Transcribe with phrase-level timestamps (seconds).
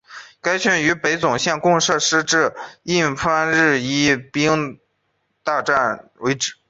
[0.41, 4.79] 该线与北总线共用设施直至印幡日本医
[5.43, 6.53] 大站为止。